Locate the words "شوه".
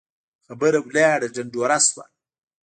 1.87-2.05